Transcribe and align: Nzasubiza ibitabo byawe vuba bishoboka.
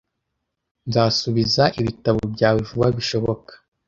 Nzasubiza 0.87 1.63
ibitabo 1.79 2.19
byawe 2.33 2.59
vuba 2.67 2.87
bishoboka. 2.97 3.51